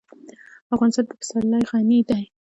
[0.75, 2.23] افغانستان په پسرلی غني دی.